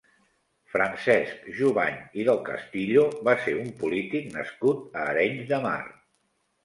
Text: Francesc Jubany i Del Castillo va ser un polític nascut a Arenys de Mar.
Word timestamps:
Francesc 0.75 1.43
Jubany 1.59 1.99
i 2.21 2.25
Del 2.29 2.41
Castillo 2.49 3.03
va 3.29 3.37
ser 3.47 3.55
un 3.59 3.69
polític 3.83 4.33
nascut 4.41 4.99
a 5.03 5.09
Arenys 5.15 5.45
de 5.53 5.61
Mar. 5.67 5.81